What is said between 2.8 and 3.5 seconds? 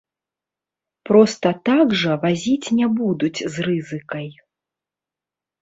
будуць